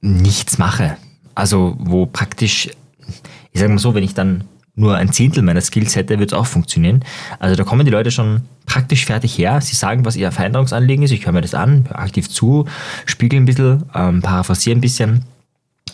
nichts 0.00 0.58
mache. 0.58 0.96
Also 1.34 1.76
wo 1.78 2.06
praktisch, 2.06 2.70
ich 3.52 3.60
sage 3.60 3.72
mal 3.72 3.78
so, 3.78 3.94
wenn 3.94 4.02
ich 4.02 4.14
dann 4.14 4.44
nur 4.80 4.96
ein 4.96 5.12
Zehntel 5.12 5.42
meiner 5.42 5.60
Skills 5.60 5.96
hätte, 5.96 6.18
würde 6.18 6.26
es 6.26 6.32
auch 6.32 6.46
funktionieren. 6.46 7.04
Also 7.38 7.56
da 7.56 7.64
kommen 7.64 7.84
die 7.84 7.90
Leute 7.90 8.10
schon 8.10 8.42
praktisch 8.66 9.04
fertig 9.04 9.36
her. 9.38 9.60
Sie 9.60 9.76
sagen, 9.76 10.04
was 10.04 10.16
ihr 10.16 10.32
Veränderungsanliegen 10.32 11.04
ist. 11.04 11.10
Ich 11.10 11.26
höre 11.26 11.32
mir 11.32 11.40
das 11.40 11.54
an, 11.54 11.86
aktiv 11.92 12.28
zu, 12.28 12.66
spiegel 13.06 13.40
ein 13.40 13.44
bisschen, 13.44 13.84
ähm, 13.94 14.22
paraphrasiere 14.22 14.76
ein 14.76 14.80
bisschen. 14.80 15.24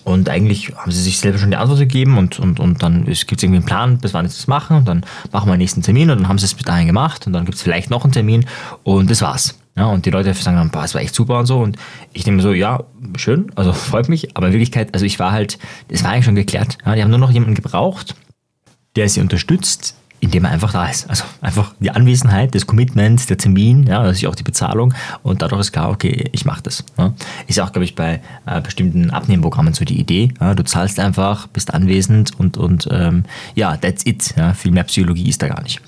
Und 0.05 0.29
eigentlich 0.29 0.73
haben 0.77 0.93
sie 0.93 1.03
sich 1.03 1.19
selber 1.19 1.39
schon 1.39 1.51
die 1.51 1.57
Antwort 1.57 1.81
gegeben 1.81 2.17
und, 2.17 2.39
und, 2.39 2.61
und 2.61 2.83
dann 2.83 3.07
gibt 3.07 3.17
es 3.17 3.23
irgendwie 3.43 3.57
einen 3.57 3.65
Plan, 3.65 3.99
bis 3.99 4.15
wann 4.15 4.29
sie 4.29 4.37
das 4.37 4.47
machen. 4.47 4.77
Und 4.77 4.87
dann 4.87 5.05
machen 5.33 5.49
wir 5.49 5.55
einen 5.55 5.63
nächsten 5.63 5.83
Termin 5.83 6.11
und 6.11 6.19
dann 6.19 6.29
haben 6.29 6.39
sie 6.39 6.45
es 6.45 6.55
bis 6.55 6.65
dahin 6.65 6.87
gemacht 6.87 7.27
und 7.27 7.33
dann 7.33 7.45
gibt 7.45 7.57
es 7.57 7.63
vielleicht 7.63 7.91
noch 7.91 8.05
einen 8.05 8.13
Termin 8.13 8.47
und 8.85 9.11
das 9.11 9.21
war's. 9.23 9.59
Ja, 9.77 9.87
und 9.87 10.07
die 10.07 10.11
Leute 10.11 10.33
sagen 10.33 10.57
dann, 10.57 10.71
das 10.71 10.95
war 10.95 11.03
echt 11.03 11.15
super 11.15 11.39
und 11.39 11.47
so. 11.47 11.59
Und 11.59 11.77
ich 12.13 12.27
mir 12.27 12.41
so, 12.41 12.53
ja, 12.53 12.85
schön, 13.17 13.51
also 13.57 13.73
freut 13.75 14.09
mich. 14.09 14.37
Aber 14.37 14.47
in 14.47 14.53
Wirklichkeit, 14.53 14.95
also 14.95 15.05
ich 15.05 15.19
war 15.19 15.33
halt, 15.33 15.59
das 15.89 16.03
war 16.03 16.13
eigentlich 16.13 16.25
schon 16.25 16.35
geklärt. 16.35 16.79
Ja, 16.87 16.95
die 16.95 17.03
haben 17.03 17.11
nur 17.11 17.19
noch 17.19 17.31
jemanden 17.31 17.55
gebraucht, 17.55 18.15
der 18.97 19.09
sie 19.09 19.21
unterstützt, 19.21 19.95
indem 20.21 20.45
er 20.45 20.51
einfach 20.51 20.73
da 20.73 20.87
ist. 20.87 21.09
Also 21.11 21.25
einfach 21.41 21.75
die 21.79 21.91
Anwesenheit, 21.91 22.55
das 22.55 22.67
Commitment, 22.67 23.29
der 23.29 23.37
Termin, 23.37 23.87
ja, 23.87 24.03
natürlich 24.03 24.27
auch 24.27 24.35
die 24.35 24.43
Bezahlung 24.43 24.95
und 25.23 25.43
dadurch 25.43 25.61
ist 25.61 25.73
klar, 25.73 25.91
okay, 25.91 26.31
ich 26.33 26.45
mache 26.45 26.63
das. 26.63 26.85
Ja. 26.97 27.13
Ist 27.47 27.61
auch, 27.61 27.71
glaube 27.71 27.85
ich, 27.85 27.95
bei 27.95 28.21
äh, 28.47 28.61
bestimmten 28.61 29.11
Abnehmprogrammen 29.11 29.75
so 29.75 29.85
die 29.85 30.01
Idee. 30.01 30.33
Ja. 30.41 30.55
Du 30.55 30.65
zahlst 30.65 30.99
einfach, 30.99 31.47
bist 31.49 31.75
anwesend 31.75 32.39
und, 32.39 32.57
und 32.57 32.89
ähm, 32.91 33.25
ja, 33.55 33.77
that's 33.77 34.07
it. 34.07 34.35
Ja. 34.37 34.55
Viel 34.55 34.73
mehr 34.73 34.85
Psychologie 34.85 35.29
ist 35.29 35.43
da 35.43 35.49
gar 35.49 35.63
nicht. 35.63 35.81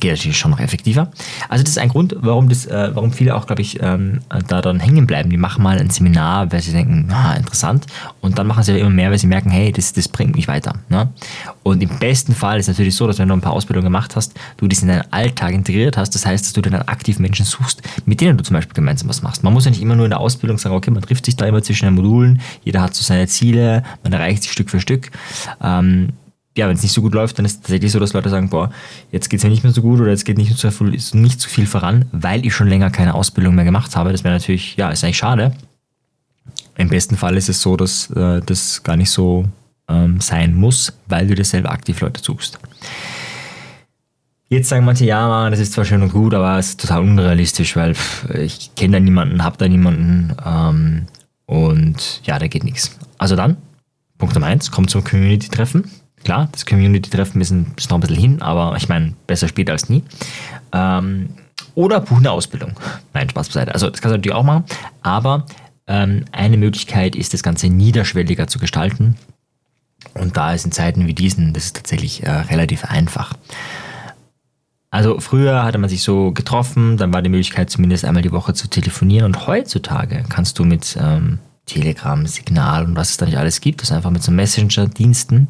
Geht 0.00 0.12
natürlich 0.12 0.38
schon 0.38 0.50
noch 0.50 0.60
effektiver. 0.60 1.10
Also 1.48 1.64
das 1.64 1.72
ist 1.72 1.78
ein 1.78 1.88
Grund, 1.88 2.16
warum, 2.20 2.48
das, 2.48 2.66
äh, 2.66 2.90
warum 2.94 3.12
viele 3.12 3.34
auch, 3.34 3.46
glaube 3.46 3.62
ich, 3.62 3.82
ähm, 3.82 4.20
da 4.48 4.62
dann 4.62 4.80
hängen 4.80 5.06
bleiben. 5.06 5.30
Die 5.30 5.36
machen 5.36 5.62
mal 5.62 5.78
ein 5.78 5.90
Seminar, 5.90 6.52
weil 6.52 6.62
sie 6.62 6.72
denken, 6.72 7.08
ah, 7.10 7.34
interessant. 7.34 7.86
Und 8.20 8.38
dann 8.38 8.46
machen 8.46 8.62
sie 8.62 8.78
immer 8.78 8.90
mehr, 8.90 9.10
weil 9.10 9.18
sie 9.18 9.26
merken, 9.26 9.50
hey, 9.50 9.72
das, 9.72 9.92
das 9.92 10.08
bringt 10.08 10.36
mich 10.36 10.48
weiter. 10.48 10.74
Ja. 10.90 11.08
Und 11.62 11.82
im 11.82 11.98
besten 11.98 12.34
Fall 12.34 12.58
ist 12.58 12.68
es 12.68 12.74
natürlich 12.74 12.94
so, 12.94 13.06
dass 13.06 13.18
wenn 13.18 13.28
du 13.28 13.34
ein 13.34 13.40
paar 13.40 13.52
Ausbildungen 13.52 13.64
Ausbildung 13.64 13.84
gemacht 13.84 14.14
hast, 14.16 14.34
du 14.56 14.68
das 14.68 14.82
in 14.82 14.88
deinen 14.88 15.10
Alltag 15.10 15.52
integriert 15.52 15.96
hast. 15.96 16.14
Das 16.14 16.26
heißt, 16.26 16.44
dass 16.44 16.52
du 16.52 16.60
dann 16.60 16.74
aktiv 16.74 17.18
Menschen 17.18 17.44
suchst, 17.44 17.82
mit 18.06 18.20
denen 18.20 18.36
du 18.36 18.44
zum 18.44 18.54
Beispiel 18.54 18.74
gemeinsam 18.74 19.08
was 19.08 19.22
machst. 19.22 19.42
Man 19.42 19.52
muss 19.52 19.64
ja 19.64 19.70
nicht 19.70 19.82
immer 19.82 19.96
nur 19.96 20.06
in 20.06 20.10
der 20.10 20.20
Ausbildung 20.20 20.58
sagen, 20.58 20.74
okay, 20.74 20.90
man 20.90 21.02
trifft 21.02 21.24
sich 21.24 21.36
da 21.36 21.46
immer 21.46 21.62
zwischen 21.62 21.86
den 21.86 21.94
Modulen, 21.94 22.40
jeder 22.62 22.82
hat 22.82 22.94
so 22.94 23.02
seine 23.02 23.26
Ziele, 23.26 23.82
man 24.02 24.12
erreicht 24.12 24.42
sich 24.42 24.52
Stück 24.52 24.70
für 24.70 24.80
Stück. 24.80 25.10
Ähm, 25.62 26.10
ja, 26.56 26.68
wenn 26.68 26.76
es 26.76 26.82
nicht 26.82 26.92
so 26.92 27.02
gut 27.02 27.14
läuft, 27.14 27.38
dann 27.38 27.44
ist 27.44 27.52
es 27.52 27.60
tatsächlich 27.60 27.90
so, 27.90 27.98
dass 27.98 28.12
Leute 28.12 28.30
sagen, 28.30 28.48
boah, 28.48 28.70
jetzt 29.10 29.28
geht 29.28 29.38
es 29.38 29.44
mir 29.44 29.50
nicht 29.50 29.64
mehr 29.64 29.72
so 29.72 29.82
gut 29.82 30.00
oder 30.00 30.10
jetzt 30.10 30.24
geht 30.24 30.38
nicht 30.38 30.56
so, 30.56 30.70
viel, 30.70 30.90
nicht 30.90 31.40
so 31.40 31.48
viel 31.48 31.66
voran, 31.66 32.04
weil 32.12 32.46
ich 32.46 32.54
schon 32.54 32.68
länger 32.68 32.90
keine 32.90 33.14
Ausbildung 33.14 33.54
mehr 33.54 33.64
gemacht 33.64 33.96
habe. 33.96 34.12
Das 34.12 34.22
wäre 34.22 34.34
natürlich, 34.34 34.76
ja, 34.76 34.90
ist 34.90 35.02
eigentlich 35.02 35.18
schade. 35.18 35.52
Im 36.76 36.88
besten 36.88 37.16
Fall 37.16 37.36
ist 37.36 37.48
es 37.48 37.60
so, 37.60 37.76
dass 37.76 38.10
äh, 38.10 38.40
das 38.44 38.82
gar 38.82 38.96
nicht 38.96 39.10
so 39.10 39.46
ähm, 39.88 40.20
sein 40.20 40.54
muss, 40.54 40.92
weil 41.08 41.26
du 41.26 41.34
dir 41.34 41.44
selber 41.44 41.70
aktiv 41.70 42.00
Leute 42.00 42.22
suchst. 42.22 42.58
Jetzt 44.48 44.68
sagen 44.68 44.84
manche, 44.84 45.04
ja, 45.04 45.26
man, 45.26 45.50
das 45.50 45.60
ist 45.60 45.72
zwar 45.72 45.84
schön 45.84 46.02
und 46.02 46.12
gut, 46.12 46.34
aber 46.34 46.58
es 46.58 46.70
ist 46.70 46.80
total 46.80 47.00
unrealistisch, 47.00 47.74
weil 47.74 47.94
pff, 47.94 48.28
ich 48.30 48.74
kenne 48.76 48.98
da 48.98 49.00
niemanden, 49.00 49.42
habe 49.42 49.56
da 49.56 49.66
niemanden 49.66 50.36
ähm, 50.44 51.06
und 51.46 52.20
ja, 52.24 52.38
da 52.38 52.46
geht 52.46 52.62
nichts. 52.62 52.96
Also 53.18 53.34
dann, 53.34 53.56
Punkt 54.18 54.34
Nummer 54.34 54.46
eins, 54.46 54.70
kommt 54.70 54.90
zum 54.90 55.02
Community-Treffen. 55.02 55.90
Klar, 56.24 56.48
das 56.52 56.66
Community-Treffen 56.66 57.40
ist, 57.40 57.52
noch 57.52 57.98
ein 57.98 58.00
bisschen 58.00 58.16
hin, 58.16 58.42
aber 58.42 58.76
ich 58.76 58.88
meine, 58.88 59.14
besser 59.26 59.46
später 59.46 59.72
als 59.72 59.88
nie. 59.88 60.02
Ähm, 60.72 61.28
oder 61.74 62.00
buch 62.00 62.18
eine 62.18 62.30
Ausbildung. 62.30 62.72
Nein, 63.12 63.28
Spaß 63.28 63.48
beiseite. 63.48 63.74
Also 63.74 63.90
das 63.90 64.00
kannst 64.00 64.14
du 64.14 64.18
natürlich 64.18 64.36
auch 64.36 64.44
machen, 64.44 64.64
aber 65.02 65.46
ähm, 65.86 66.24
eine 66.32 66.56
Möglichkeit 66.56 67.14
ist, 67.14 67.34
das 67.34 67.42
Ganze 67.42 67.68
niederschwelliger 67.68 68.46
zu 68.46 68.58
gestalten. 68.58 69.16
Und 70.14 70.36
da 70.36 70.52
ist 70.52 70.64
in 70.64 70.72
Zeiten 70.72 71.06
wie 71.06 71.14
diesen, 71.14 71.52
das 71.52 71.66
ist 71.66 71.76
tatsächlich 71.76 72.22
äh, 72.22 72.30
relativ 72.30 72.84
einfach. 72.84 73.34
Also 74.90 75.18
früher 75.18 75.64
hatte 75.64 75.78
man 75.78 75.90
sich 75.90 76.04
so 76.04 76.30
getroffen, 76.30 76.96
dann 76.96 77.12
war 77.12 77.20
die 77.20 77.28
Möglichkeit 77.28 77.68
zumindest 77.68 78.04
einmal 78.04 78.22
die 78.22 78.30
Woche 78.30 78.54
zu 78.54 78.68
telefonieren 78.68 79.26
und 79.26 79.46
heutzutage 79.48 80.22
kannst 80.28 80.58
du 80.58 80.64
mit 80.64 80.96
ähm, 81.00 81.40
Telegram, 81.66 82.26
Signal 82.26 82.84
und 82.84 82.96
was 82.96 83.10
es 83.10 83.16
da 83.16 83.26
nicht 83.26 83.38
alles 83.38 83.60
gibt, 83.60 83.80
also 83.80 83.94
einfach 83.94 84.10
mit 84.10 84.22
so 84.22 84.30
Messenger-Diensten 84.32 85.48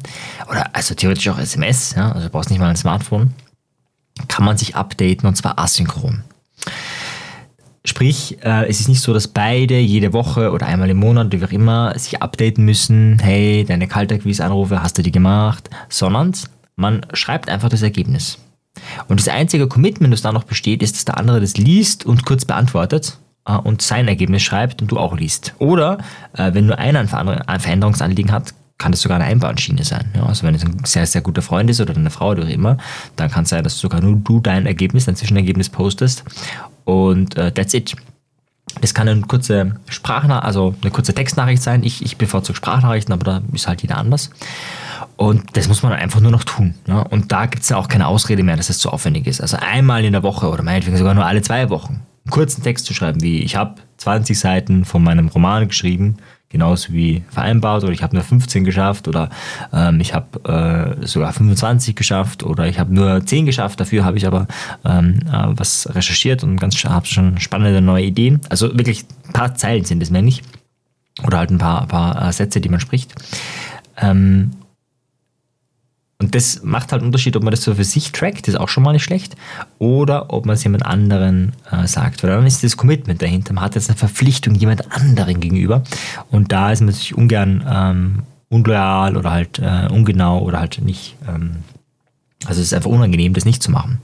oder 0.49 0.73
also 0.73 0.95
theoretisch 0.95 1.27
auch 1.29 1.37
SMS, 1.37 1.95
ja, 1.95 2.11
also 2.11 2.27
du 2.27 2.31
brauchst 2.31 2.49
nicht 2.49 2.59
mal 2.59 2.69
ein 2.69 2.75
Smartphone, 2.75 3.33
kann 4.27 4.45
man 4.45 4.57
sich 4.57 4.75
updaten 4.75 5.27
und 5.27 5.35
zwar 5.35 5.59
asynchron. 5.59 6.23
Sprich, 7.83 8.37
äh, 8.43 8.67
es 8.67 8.79
ist 8.79 8.87
nicht 8.87 9.01
so, 9.01 9.13
dass 9.13 9.27
beide 9.27 9.77
jede 9.77 10.13
Woche 10.13 10.51
oder 10.51 10.65
einmal 10.65 10.89
im 10.89 10.97
Monat, 10.97 11.31
wie 11.31 11.45
auch 11.45 11.51
immer, 11.51 11.97
sich 11.99 12.21
updaten 12.21 12.65
müssen, 12.65 13.19
hey, 13.19 13.63
deine 13.63 13.87
Kaltakquise-Anrufe, 13.87 14.81
hast 14.81 14.97
du 14.97 15.03
die 15.03 15.11
gemacht, 15.11 15.69
sondern 15.89 16.33
man 16.75 17.05
schreibt 17.13 17.47
einfach 17.47 17.69
das 17.69 17.83
Ergebnis. 17.83 18.39
Und 19.07 19.19
das 19.19 19.27
einzige 19.27 19.67
Commitment, 19.67 20.13
das 20.13 20.23
da 20.23 20.31
noch 20.31 20.43
besteht, 20.45 20.81
ist, 20.81 20.95
dass 20.95 21.05
der 21.05 21.17
andere 21.17 21.39
das 21.41 21.57
liest 21.57 22.05
und 22.05 22.25
kurz 22.25 22.45
beantwortet 22.45 23.19
und 23.53 23.81
sein 23.81 24.07
Ergebnis 24.07 24.43
schreibt 24.43 24.81
und 24.81 24.91
du 24.91 24.97
auch 24.97 25.15
liest. 25.15 25.53
Oder 25.59 25.99
äh, 26.33 26.53
wenn 26.53 26.65
nur 26.65 26.77
einer 26.77 26.99
ein 26.99 27.59
Veränderungsanliegen 27.59 28.31
hat, 28.31 28.53
kann 28.77 28.91
das 28.91 29.01
sogar 29.01 29.17
eine 29.17 29.25
Einbahnschiene 29.25 29.83
sein. 29.83 30.11
Ja, 30.15 30.25
also 30.25 30.45
wenn 30.45 30.55
es 30.55 30.65
ein 30.65 30.83
sehr, 30.83 31.05
sehr 31.05 31.21
guter 31.21 31.41
Freund 31.41 31.69
ist 31.69 31.79
oder 31.79 31.95
eine 31.95 32.09
Frau 32.09 32.31
oder 32.31 32.47
immer, 32.47 32.77
dann 33.15 33.31
kann 33.31 33.43
es 33.43 33.49
sein, 33.49 33.63
dass 33.63 33.79
sogar 33.79 34.01
nur 34.01 34.17
du 34.17 34.41
dein 34.41 34.65
Ergebnis, 34.65 35.05
dein 35.05 35.15
Zwischenergebnis 35.15 35.69
postest 35.69 36.23
und 36.83 37.37
äh, 37.37 37.51
that's 37.51 37.73
it. 37.73 37.95
Das 38.81 38.93
kann 38.93 39.07
eine 39.07 39.21
kurze 39.21 39.77
Sprachnachricht, 39.87 40.45
also 40.45 40.75
eine 40.81 40.91
kurze 40.91 41.13
Textnachricht 41.13 41.63
sein. 41.63 41.83
Ich, 41.83 42.03
ich 42.03 42.17
bevorzuge 42.17 42.57
Sprachnachrichten, 42.57 43.13
aber 43.13 43.23
da 43.23 43.41
ist 43.53 43.67
halt 43.67 43.81
jeder 43.83 43.97
anders. 43.97 44.31
Und 45.15 45.55
das 45.55 45.69
muss 45.69 45.81
man 45.81 45.93
einfach 45.93 46.19
nur 46.19 46.31
noch 46.31 46.43
tun. 46.43 46.73
Ja? 46.87 46.99
Und 46.99 47.31
da 47.31 47.45
gibt 47.45 47.63
es 47.63 47.69
ja 47.69 47.77
auch 47.77 47.87
keine 47.87 48.07
Ausrede 48.07 48.43
mehr, 48.43 48.57
dass 48.57 48.69
es 48.69 48.79
zu 48.79 48.89
aufwendig 48.89 49.27
ist. 49.27 49.39
Also 49.39 49.57
einmal 49.57 50.03
in 50.03 50.11
der 50.11 50.23
Woche 50.23 50.49
oder 50.49 50.63
meinetwegen 50.63 50.97
sogar 50.97 51.13
nur 51.13 51.25
alle 51.25 51.41
zwei 51.41 51.69
Wochen. 51.69 52.01
Einen 52.25 52.31
kurzen 52.31 52.63
Text 52.63 52.85
zu 52.85 52.93
schreiben, 52.93 53.21
wie 53.21 53.39
ich 53.39 53.55
habe 53.55 53.75
20 53.97 54.37
Seiten 54.37 54.85
von 54.85 55.03
meinem 55.03 55.27
Roman 55.27 55.67
geschrieben, 55.67 56.17
genauso 56.49 56.93
wie 56.93 57.23
vereinbart, 57.29 57.83
oder 57.83 57.93
ich 57.93 58.01
habe 58.01 58.15
nur 58.15 58.23
15 58.23 58.63
geschafft, 58.63 59.07
oder 59.07 59.29
ähm, 59.71 59.99
ich 59.99 60.13
habe 60.13 60.97
äh, 61.01 61.05
sogar 61.05 61.33
25 61.33 61.95
geschafft, 61.95 62.43
oder 62.43 62.67
ich 62.67 62.79
habe 62.79 62.93
nur 62.93 63.25
10 63.25 63.45
geschafft, 63.45 63.79
dafür 63.79 64.03
habe 64.03 64.17
ich 64.17 64.25
aber 64.25 64.47
ähm, 64.83 65.19
äh, 65.27 65.47
was 65.55 65.87
recherchiert 65.93 66.43
und 66.43 66.57
ganz 66.57 66.83
habe 66.83 67.05
schon 67.05 67.39
spannende 67.39 67.81
neue 67.81 68.05
Ideen. 68.05 68.41
Also 68.49 68.75
wirklich 68.77 69.05
ein 69.27 69.33
paar 69.33 69.55
Zeilen 69.55 69.85
sind 69.85 70.01
es 70.01 70.09
mehr 70.09 70.21
nicht, 70.21 70.43
oder 71.23 71.37
halt 71.37 71.51
ein 71.51 71.59
paar, 71.59 71.87
paar 71.87 72.27
äh, 72.27 72.31
Sätze, 72.33 72.59
die 72.59 72.69
man 72.69 72.79
spricht. 72.79 73.13
Ähm, 73.97 74.51
und 76.17 76.33
das 76.33 76.63
macht 76.63 76.91
halt 76.91 77.01
einen 77.01 77.07
Unterschied, 77.07 77.35
ob 77.35 77.43
man 77.43 77.51
das 77.51 77.61
so 77.61 77.75
für 77.75 77.83
sich 77.83 78.13
trackt, 78.13 78.47
das 78.47 78.53
ist 78.55 78.59
auch 78.59 78.69
schon 78.69 78.83
mal 78.83 78.93
nicht 78.93 79.03
schlecht, 79.03 79.35
oder 79.79 80.31
ob 80.33 80.45
man 80.45 80.55
es 80.55 80.63
jemand 80.63 80.85
anderen 80.85 81.51
äh, 81.71 81.87
sagt. 81.87 82.23
Weil 82.23 82.29
dann 82.29 82.47
ist 82.47 82.63
das 82.63 82.77
Commitment 82.77 83.21
dahinter. 83.21 83.53
Man 83.53 83.63
hat 83.63 83.75
jetzt 83.75 83.89
eine 83.89 83.97
Verpflichtung 83.97 84.55
jemand 84.55 84.91
anderen 84.93 85.41
gegenüber. 85.41 85.83
Und 86.31 86.53
da 86.53 86.71
ist 86.71 86.81
man 86.81 86.93
sich 86.93 87.17
ungern 87.17 87.65
ähm, 87.69 88.23
unloyal 88.49 89.17
oder 89.17 89.31
halt 89.31 89.59
äh, 89.59 89.87
ungenau 89.91 90.41
oder 90.41 90.59
halt 90.59 90.81
nicht. 90.81 91.17
Ähm, 91.27 91.57
also 92.45 92.61
es 92.61 92.67
ist 92.67 92.73
einfach 92.73 92.91
unangenehm, 92.91 93.33
das 93.33 93.43
nicht 93.43 93.61
zu 93.61 93.71
machen. 93.71 93.99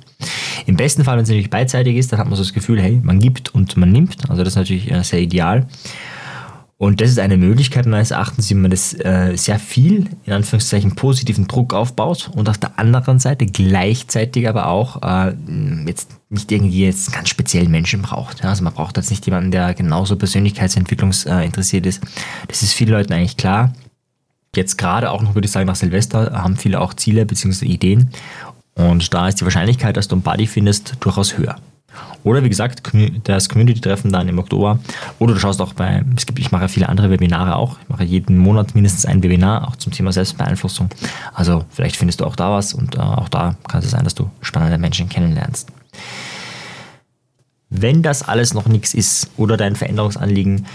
Im 0.66 0.76
besten 0.76 1.06
Fall, 1.06 1.16
wenn 1.16 1.24
es 1.24 1.30
natürlich 1.30 1.50
beidseitig 1.50 1.96
ist, 1.96 2.12
dann 2.12 2.20
hat 2.20 2.28
man 2.28 2.36
so 2.36 2.44
das 2.44 2.54
Gefühl, 2.54 2.82
hey, 2.82 3.00
man 3.04 3.20
gibt 3.20 3.56
und 3.56 3.78
man 3.78 3.92
nimmt. 3.92 4.30
Also 4.30 4.44
das 4.44 4.54
ist 4.54 4.58
natürlich 4.58 4.92
äh, 4.92 5.04
sehr 5.04 5.22
ideal. 5.22 5.68
Und 6.82 7.00
das 7.00 7.12
ist 7.12 7.20
eine 7.20 7.38
Möglichkeit 7.38 7.86
meines 7.86 8.10
Erachtens, 8.10 8.50
wie 8.50 8.56
man 8.56 8.72
das 8.72 8.96
äh, 8.96 9.36
sehr 9.36 9.60
viel, 9.60 10.10
in 10.26 10.34
Anführungszeichen, 10.34 10.96
positiven 10.96 11.48
Druck 11.48 11.76
aufbaut 11.76 12.32
und 12.34 12.50
auf 12.50 12.58
der 12.58 12.80
anderen 12.80 13.20
Seite 13.20 13.46
gleichzeitig 13.46 14.50
aber 14.50 14.66
auch 14.66 15.00
äh, 15.04 15.36
jetzt 15.86 16.10
nicht 16.30 16.52
irgendwie 16.52 16.84
jetzt 16.84 17.14
ganz 17.14 17.30
speziellen 17.30 17.70
Menschen 17.70 18.02
braucht. 18.02 18.42
Ja, 18.42 18.50
also 18.50 18.64
man 18.64 18.74
braucht 18.74 18.98
jetzt 18.98 19.12
nicht 19.12 19.24
jemanden, 19.28 19.52
der 19.52 19.76
genauso 19.76 20.16
persönlichkeitsentwicklungsinteressiert 20.16 21.86
äh, 21.86 21.90
ist. 21.90 22.02
Das 22.48 22.64
ist 22.64 22.74
vielen 22.74 22.94
Leuten 22.94 23.14
eigentlich 23.14 23.38
klar. 23.38 23.76
Jetzt 24.56 24.80
gerade 24.80 25.12
auch 25.12 25.22
noch, 25.22 25.36
würde 25.36 25.46
ich 25.46 25.52
sagen, 25.52 25.68
nach 25.68 25.76
Silvester 25.76 26.32
haben 26.34 26.58
viele 26.58 26.82
auch 26.82 26.96
Ziele 26.96 27.28
bzw. 27.28 27.64
Ideen. 27.68 28.10
Und 28.74 29.14
da 29.14 29.28
ist 29.28 29.40
die 29.40 29.44
Wahrscheinlichkeit, 29.44 29.98
dass 29.98 30.08
du 30.08 30.16
einen 30.16 30.24
Buddy 30.24 30.48
findest, 30.48 30.96
durchaus 31.00 31.38
höher. 31.38 31.58
Oder 32.24 32.44
wie 32.44 32.50
gesagt, 32.50 32.84
das 33.24 33.50
Community-Treffen 33.50 34.12
dann 34.12 34.28
im 34.28 34.38
Oktober. 34.40 34.80
Oder 35.20 35.34
du 35.34 35.40
schaust 35.40 35.62
auch 35.62 35.74
bei, 35.74 36.04
es 36.16 36.26
gibt, 36.26 36.40
ich 36.40 36.52
mache 36.52 36.68
viele 36.68 36.88
andere 36.88 37.10
Webinare 37.10 37.56
auch. 37.56 37.78
Ich 37.82 37.90
mache 37.90 38.04
jeden 38.04 38.38
Monat 38.38 38.76
mindestens 38.76 39.06
ein 39.06 39.24
Webinar, 39.24 39.68
auch 39.68 39.76
zum 39.76 39.92
Thema 39.92 40.12
Selbstbeeinflussung. 40.12 40.90
Also 41.34 41.66
vielleicht 41.70 41.96
findest 41.96 42.22
du 42.22 42.26
auch 42.26 42.36
da 42.36 42.52
was 42.52 42.74
und 42.74 42.96
äh, 42.96 43.00
auch 43.00 43.30
da 43.30 43.56
kann 43.68 43.82
es 43.82 43.92
sein, 43.92 44.04
dass 44.04 44.16
du 44.16 44.30
spannende 44.42 44.78
Menschen 44.78 45.10
kennenlernst. 45.10 45.70
Wenn 47.70 48.04
das 48.04 48.22
alles 48.22 48.54
noch 48.54 48.68
nichts 48.68 48.94
ist 48.94 49.32
oder 49.38 49.58
dein 49.58 49.76
Veränderungsanliegen 49.76 50.66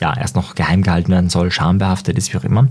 ja, 0.00 0.16
erst 0.16 0.34
noch 0.34 0.54
geheim 0.54 0.82
gehalten 0.82 1.12
werden 1.12 1.30
soll, 1.30 1.50
schambehaftet 1.50 2.16
ist, 2.18 2.32
wie 2.32 2.38
auch 2.38 2.44
immer. 2.44 2.68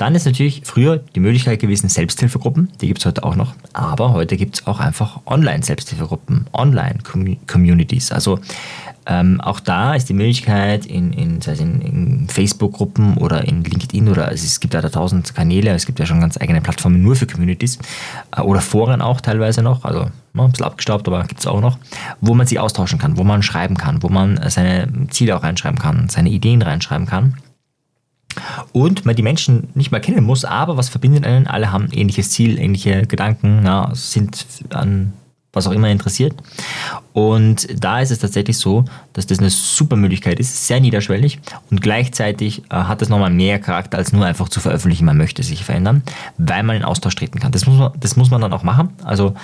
Dann 0.00 0.14
ist 0.14 0.24
natürlich 0.24 0.62
früher 0.64 0.96
die 0.96 1.20
Möglichkeit 1.20 1.60
gewesen, 1.60 1.90
Selbsthilfegruppen, 1.90 2.70
die 2.80 2.86
gibt 2.86 3.00
es 3.00 3.04
heute 3.04 3.22
auch 3.22 3.36
noch, 3.36 3.52
aber 3.74 4.14
heute 4.14 4.38
gibt 4.38 4.54
es 4.54 4.66
auch 4.66 4.80
einfach 4.80 5.20
Online-Selbsthilfegruppen, 5.26 6.46
Online-Communities. 6.54 8.10
Also 8.10 8.38
ähm, 9.04 9.42
auch 9.42 9.60
da 9.60 9.94
ist 9.94 10.08
die 10.08 10.14
Möglichkeit 10.14 10.86
in, 10.86 11.12
in, 11.12 11.40
in, 11.40 11.80
in 11.82 12.28
Facebook-Gruppen 12.30 13.18
oder 13.18 13.46
in 13.46 13.62
LinkedIn 13.62 14.08
oder 14.08 14.28
also 14.28 14.42
es 14.42 14.58
gibt 14.58 14.72
ja 14.72 14.80
da 14.80 14.88
tausend 14.88 15.34
Kanäle, 15.34 15.72
es 15.72 15.84
gibt 15.84 15.98
ja 15.98 16.06
schon 16.06 16.20
ganz 16.20 16.40
eigene 16.40 16.62
Plattformen 16.62 17.02
nur 17.02 17.14
für 17.14 17.26
Communities 17.26 17.78
äh, 18.34 18.40
oder 18.40 18.62
Foren 18.62 19.02
auch 19.02 19.20
teilweise 19.20 19.60
noch, 19.60 19.84
also 19.84 20.04
ne, 20.32 20.44
ein 20.44 20.50
bisschen 20.50 20.64
abgestaubt, 20.64 21.08
aber 21.08 21.24
gibt 21.24 21.40
es 21.40 21.46
auch 21.46 21.60
noch, 21.60 21.78
wo 22.22 22.32
man 22.32 22.46
sich 22.46 22.58
austauschen 22.58 22.98
kann, 22.98 23.18
wo 23.18 23.24
man 23.24 23.42
schreiben 23.42 23.76
kann, 23.76 24.02
wo 24.02 24.08
man 24.08 24.40
seine 24.48 24.88
Ziele 25.10 25.36
auch 25.36 25.42
reinschreiben 25.42 25.78
kann, 25.78 26.08
seine 26.08 26.30
Ideen 26.30 26.62
reinschreiben 26.62 27.06
kann. 27.06 27.34
Und 28.72 29.04
man 29.04 29.16
die 29.16 29.22
Menschen 29.22 29.68
nicht 29.74 29.90
mal 29.90 30.00
kennen 30.00 30.24
muss, 30.24 30.44
aber 30.44 30.76
was 30.76 30.88
verbindet 30.88 31.24
einen? 31.24 31.46
Alle 31.46 31.72
haben 31.72 31.88
ähnliches 31.92 32.30
Ziel, 32.30 32.58
ähnliche 32.58 33.06
Gedanken, 33.06 33.64
ja, 33.64 33.90
sind 33.94 34.46
an 34.70 35.12
was 35.52 35.66
auch 35.66 35.72
immer 35.72 35.88
interessiert. 35.88 36.34
Und 37.12 37.66
da 37.82 38.00
ist 38.00 38.10
es 38.10 38.20
tatsächlich 38.20 38.56
so, 38.58 38.84
dass 39.12 39.26
das 39.26 39.40
eine 39.40 39.50
super 39.50 39.96
Möglichkeit 39.96 40.38
ist, 40.38 40.66
sehr 40.66 40.80
niederschwellig 40.80 41.40
und 41.70 41.82
gleichzeitig 41.82 42.62
äh, 42.70 42.76
hat 42.76 43.02
es 43.02 43.08
nochmal 43.08 43.30
mehr 43.30 43.58
Charakter, 43.58 43.98
als 43.98 44.12
nur 44.12 44.24
einfach 44.24 44.48
zu 44.48 44.60
veröffentlichen, 44.60 45.04
man 45.04 45.16
möchte 45.16 45.42
sich 45.42 45.64
verändern, 45.64 46.02
weil 46.38 46.62
man 46.62 46.76
in 46.76 46.84
Austausch 46.84 47.16
treten 47.16 47.40
kann. 47.40 47.52
Das 47.52 47.66
muss 47.66 47.78
man, 47.78 47.92
das 47.98 48.16
muss 48.16 48.30
man 48.30 48.40
dann 48.40 48.52
auch 48.52 48.62
machen. 48.62 48.90
Also 49.02 49.34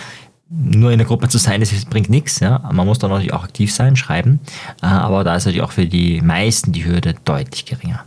nur 0.48 0.92
in 0.92 0.98
der 0.98 1.08
Gruppe 1.08 1.28
zu 1.28 1.38
sein, 1.38 1.60
das 1.60 1.72
bringt 1.86 2.08
nichts. 2.08 2.38
Ja? 2.38 2.60
Man 2.72 2.86
muss 2.86 3.00
dann 3.00 3.10
natürlich 3.10 3.32
auch 3.32 3.42
aktiv 3.42 3.72
sein, 3.72 3.96
schreiben, 3.96 4.38
äh, 4.82 4.86
aber 4.86 5.24
da 5.24 5.34
ist 5.34 5.44
natürlich 5.44 5.62
auch 5.62 5.72
für 5.72 5.86
die 5.86 6.20
meisten 6.20 6.70
die 6.70 6.84
Hürde 6.84 7.16
deutlich 7.24 7.64
geringer. 7.64 8.04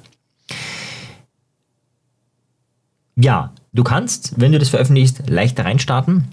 Ja, 3.22 3.52
du 3.74 3.84
kannst, 3.84 4.40
wenn 4.40 4.54
du 4.54 4.60
das 4.60 4.70
veröffentlichst, 4.70 5.30
leichter 5.30 5.66
reinstarten. 5.66 6.30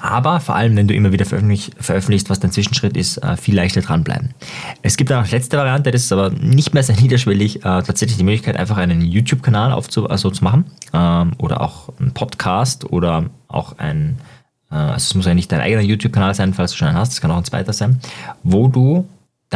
Aber 0.00 0.40
vor 0.40 0.56
allem, 0.56 0.76
wenn 0.76 0.88
du 0.88 0.94
immer 0.94 1.12
wieder 1.12 1.24
veröffentlich, 1.24 1.70
veröffentlichst, 1.78 2.28
was 2.28 2.40
dein 2.40 2.50
Zwischenschritt 2.50 2.96
ist, 2.96 3.18
äh, 3.18 3.36
viel 3.36 3.54
leichter 3.54 3.82
dranbleiben. 3.82 4.34
Es 4.82 4.96
gibt 4.96 5.12
auch 5.12 5.22
noch 5.22 5.30
letzte 5.30 5.56
Variante, 5.56 5.90
das 5.90 6.02
ist 6.02 6.12
aber 6.12 6.30
nicht 6.30 6.74
mehr 6.74 6.82
sehr 6.82 6.96
niederschwellig, 7.00 7.58
äh, 7.58 7.60
tatsächlich 7.60 8.16
die 8.16 8.24
Möglichkeit, 8.24 8.56
einfach 8.56 8.78
einen 8.78 9.02
YouTube-Kanal 9.02 9.72
aufzu 9.72 10.08
also 10.08 10.30
zu 10.30 10.42
machen 10.42 10.64
ähm, 10.92 11.32
oder 11.38 11.60
auch 11.60 11.90
einen 12.00 12.12
Podcast 12.12 12.90
oder 12.90 13.26
auch 13.48 13.78
ein, 13.78 14.18
also 14.68 14.96
es 14.96 15.14
muss 15.14 15.26
ja 15.26 15.34
nicht 15.34 15.52
dein 15.52 15.60
eigener 15.60 15.82
YouTube-Kanal 15.82 16.34
sein, 16.34 16.52
falls 16.52 16.72
du 16.72 16.78
schon 16.78 16.88
einen 16.88 16.96
hast, 16.96 17.12
es 17.12 17.20
kann 17.20 17.30
auch 17.30 17.36
ein 17.36 17.44
zweiter 17.44 17.72
sein, 17.72 18.00
wo 18.42 18.66
du 18.66 19.06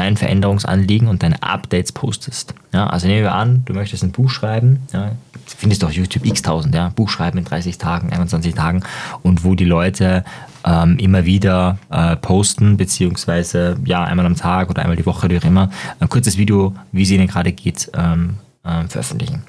dein 0.01 0.17
Veränderungsanliegen 0.17 1.09
und 1.09 1.23
deine 1.23 1.43
Updates 1.43 1.93
postest. 1.93 2.55
Ja, 2.73 2.87
also 2.87 3.07
nehmen 3.07 3.23
wir 3.23 3.35
an, 3.35 3.63
du 3.67 3.75
möchtest 3.75 4.03
ein 4.03 4.13
Buch 4.13 4.31
schreiben, 4.31 4.81
ja, 4.95 5.13
findest 5.45 5.83
du 5.83 5.87
auf 5.87 5.93
YouTube 5.93 6.25
x-tausend, 6.25 6.75
ja, 6.75 6.89
Buch 6.89 7.11
schreiben 7.11 7.37
in 7.37 7.45
30 7.45 7.77
Tagen, 7.77 8.11
21 8.11 8.55
Tagen 8.55 8.83
und 9.23 9.45
wo 9.45 9.55
die 9.55 9.67
Leute 9.67 10.25
ähm, 10.65 10.99
immer 10.99 11.27
wieder 11.27 11.79
äh, 11.91 12.17
posten, 12.17 12.79
beziehungsweise 12.79 13.77
ja, 13.85 14.03
einmal 14.03 14.25
am 14.25 14.37
Tag 14.37 14.71
oder 14.71 14.81
einmal 14.81 14.97
die 14.97 15.05
Woche, 15.05 15.29
wie 15.29 15.37
auch 15.37 15.45
immer, 15.45 15.69
ein 15.99 16.09
kurzes 16.09 16.39
Video, 16.39 16.75
wie 16.93 17.03
es 17.03 17.11
ihnen 17.11 17.27
gerade 17.27 17.53
geht, 17.53 17.91
ähm, 17.95 18.37
äh, 18.65 18.85
veröffentlichen. 18.89 19.43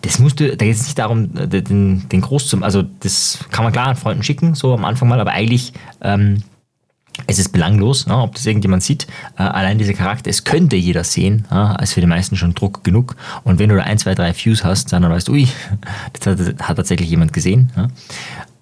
Das 0.00 0.18
musst 0.18 0.40
du, 0.40 0.48
da 0.48 0.64
geht 0.64 0.74
es 0.74 0.82
nicht 0.82 0.98
darum, 0.98 1.30
den, 1.32 2.08
den 2.08 2.20
Groß 2.20 2.48
zum, 2.48 2.64
also 2.64 2.82
das 2.82 3.44
kann 3.52 3.62
man 3.62 3.72
klar 3.72 3.86
an 3.86 3.96
Freunden 3.96 4.24
schicken, 4.24 4.56
so 4.56 4.74
am 4.74 4.84
Anfang 4.84 5.08
mal, 5.08 5.20
aber 5.20 5.30
eigentlich 5.30 5.72
ähm, 6.00 6.42
es 7.26 7.38
ist 7.38 7.50
belanglos, 7.50 8.06
ja, 8.08 8.22
ob 8.22 8.34
das 8.34 8.46
irgendjemand 8.46 8.82
sieht. 8.82 9.06
Äh, 9.38 9.42
allein 9.42 9.78
dieser 9.78 9.92
Charakter, 9.92 10.30
es 10.30 10.44
könnte 10.44 10.76
jeder 10.76 11.04
sehen, 11.04 11.46
ja, 11.50 11.74
ist 11.76 11.92
für 11.92 12.00
die 12.00 12.06
meisten 12.06 12.36
schon 12.36 12.54
Druck 12.54 12.84
genug. 12.84 13.16
Und 13.44 13.58
wenn 13.58 13.68
du 13.68 13.76
da 13.76 13.82
ein, 13.82 13.98
zwei, 13.98 14.14
drei 14.14 14.34
Views 14.34 14.64
hast, 14.64 14.92
dann 14.92 15.08
weißt 15.08 15.28
du, 15.28 15.32
ui, 15.32 15.48
das 16.12 16.26
hat, 16.26 16.68
hat 16.68 16.76
tatsächlich 16.76 17.10
jemand 17.10 17.32
gesehen. 17.32 17.70
Ja. 17.76 17.88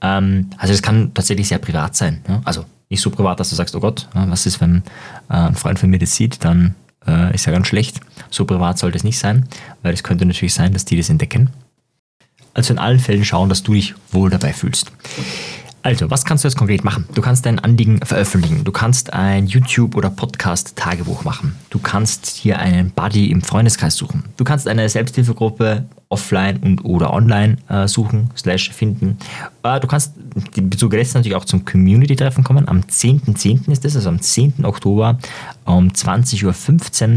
Ähm, 0.02 0.50
also 0.56 0.72
das 0.72 0.82
kann 0.82 1.14
tatsächlich 1.14 1.48
sehr 1.48 1.58
privat 1.58 1.94
sein. 1.96 2.22
Also 2.44 2.64
nicht 2.88 3.00
so 3.00 3.10
privat, 3.10 3.38
dass 3.38 3.50
du 3.50 3.56
sagst, 3.56 3.74
oh 3.76 3.80
Gott, 3.80 4.08
was 4.14 4.46
ist, 4.46 4.60
wenn 4.60 4.82
äh, 5.28 5.34
ein 5.34 5.54
Freund 5.54 5.78
von 5.78 5.90
mir 5.90 5.98
das 5.98 6.16
sieht, 6.16 6.44
dann 6.44 6.74
äh, 7.06 7.34
ist 7.34 7.46
ja 7.46 7.52
ganz 7.52 7.68
schlecht. 7.68 8.00
So 8.30 8.44
privat 8.44 8.78
sollte 8.78 8.96
es 8.96 9.04
nicht 9.04 9.18
sein, 9.18 9.48
weil 9.82 9.94
es 9.94 10.02
könnte 10.02 10.26
natürlich 10.26 10.54
sein, 10.54 10.72
dass 10.72 10.84
die 10.84 10.96
das 10.96 11.08
entdecken. 11.08 11.50
Also 12.52 12.72
in 12.72 12.78
allen 12.80 12.98
Fällen 12.98 13.24
schauen, 13.24 13.48
dass 13.48 13.62
du 13.62 13.74
dich 13.74 13.94
wohl 14.10 14.28
dabei 14.28 14.52
fühlst. 14.52 14.90
Also, 15.82 16.10
was 16.10 16.26
kannst 16.26 16.44
du 16.44 16.48
jetzt 16.48 16.58
konkret 16.58 16.84
machen? 16.84 17.06
Du 17.14 17.22
kannst 17.22 17.46
dein 17.46 17.58
Anliegen 17.58 18.00
veröffentlichen. 18.04 18.64
Du 18.64 18.72
kannst 18.72 19.14
ein 19.14 19.46
YouTube- 19.46 19.96
oder 19.96 20.10
Podcast-Tagebuch 20.10 21.24
machen. 21.24 21.56
Du 21.70 21.78
kannst 21.78 22.26
hier 22.26 22.58
einen 22.58 22.90
Buddy 22.90 23.30
im 23.30 23.40
Freundeskreis 23.40 23.96
suchen. 23.96 24.24
Du 24.36 24.44
kannst 24.44 24.68
eine 24.68 24.86
Selbsthilfegruppe 24.90 25.86
offline 26.10 26.58
und 26.58 26.84
oder 26.84 27.14
online 27.14 27.56
äh, 27.68 27.88
suchen, 27.88 28.30
slash 28.36 28.70
finden. 28.70 29.16
Äh, 29.62 29.80
du 29.80 29.86
kannst 29.86 30.12
die 30.54 30.60
Bezug 30.60 30.92
jetzt 30.92 31.14
natürlich 31.14 31.36
auch 31.36 31.46
zum 31.46 31.64
Community-Treffen 31.64 32.44
kommen. 32.44 32.68
Am 32.68 32.80
10.10. 32.80 33.64
.10. 33.64 33.72
ist 33.72 33.84
es, 33.86 33.96
also 33.96 34.10
am 34.10 34.20
10. 34.20 34.66
Oktober 34.66 35.18
um 35.64 35.88
20.15 35.88 36.44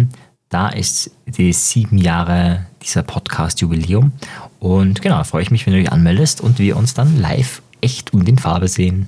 Uhr. 0.01 0.07
Da 0.47 0.69
ist 0.69 1.11
die 1.25 1.51
sieben 1.51 1.97
Jahre 1.97 2.67
dieser 2.81 3.03
Podcast-Jubiläum. 3.03 4.13
Und 4.59 5.01
genau, 5.01 5.21
freue 5.25 5.41
ich 5.41 5.51
mich, 5.51 5.65
wenn 5.65 5.73
du 5.73 5.79
dich 5.79 5.91
anmeldest 5.91 6.39
und 6.39 6.59
wir 6.59 6.77
uns 6.77 6.93
dann 6.93 7.19
live 7.19 7.61
echt 7.83 8.13
und 8.13 8.27
in 8.29 8.37
Farbe 8.37 8.67
sehen. 8.67 9.07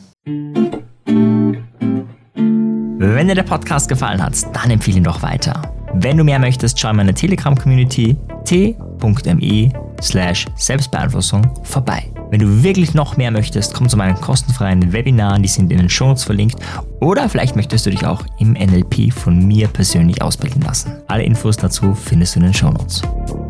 Wenn 2.98 3.28
dir 3.28 3.36
der 3.36 3.44
Podcast 3.44 3.88
gefallen 3.88 4.22
hat, 4.22 4.36
dann 4.54 4.70
empfehle 4.72 4.98
ihn 4.98 5.04
doch 5.04 5.22
weiter. 5.22 5.62
Wenn 5.94 6.18
du 6.18 6.24
mehr 6.24 6.40
möchtest, 6.40 6.78
schau 6.80 6.90
in 6.90 6.98
meine 6.98 7.14
Telegram-Community 7.14 8.18
t.me 8.44 9.72
slash 10.02 10.46
Selbstbeeinflussung 10.56 11.48
vorbei. 11.64 12.12
Wenn 12.32 12.40
du 12.40 12.64
wirklich 12.64 12.94
noch 12.94 13.16
mehr 13.16 13.32
möchtest, 13.32 13.74
komm 13.74 13.88
zu 13.88 13.96
meinen 13.96 14.16
kostenfreien 14.16 14.92
Webinaren, 14.92 15.42
die 15.42 15.48
sind 15.48 15.72
in 15.72 15.78
den 15.78 15.90
Shownotes 15.90 16.24
verlinkt. 16.26 16.58
Oder 17.00 17.30
vielleicht 17.30 17.56
möchtest 17.56 17.86
du 17.86 17.92
dich 17.92 18.06
auch 18.06 18.24
im 18.40 18.54
NLP 18.54 19.14
von 19.14 19.48
mir 19.48 19.68
persönlich 19.68 20.22
ausbilden 20.22 20.62
lassen. 20.64 20.92
Alle 21.08 21.24
Infos 21.24 21.56
dazu 21.56 21.94
findest 21.94 22.36
du 22.36 22.40
in 22.40 22.46
den 22.48 22.54
Shownotes. 22.54 23.04
Notes. 23.04 23.45